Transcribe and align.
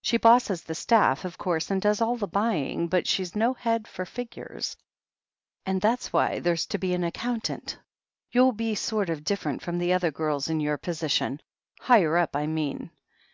She 0.00 0.16
bosses 0.16 0.62
the 0.62 0.74
staff, 0.74 1.26
of 1.26 1.36
course, 1.36 1.70
and 1.70 1.78
does 1.82 2.00
all 2.00 2.16
the 2.16 2.26
buying, 2.26 2.88
but 2.88 3.06
she's 3.06 3.36
no 3.36 3.52
head 3.52 3.86
for 3.86 4.06
figures, 4.06 4.78
and 5.66 5.78
that's 5.78 6.10
why 6.10 6.38
there's 6.38 6.64
to 6.68 6.78
be 6.78 6.94
an 6.94 7.04
accountant. 7.04 7.78
You'll 8.30 8.52
be 8.52 8.74
sort 8.76 9.10
of 9.10 9.24
different 9.24 9.60
from 9.60 9.76
the 9.76 9.92
other 9.92 10.10
girls, 10.10 10.48
in 10.48 10.60
your 10.60 10.78
position. 10.78 11.42
Higher 11.80 12.16
up, 12.16 12.34
I 12.34 12.46
mean." 12.46 12.92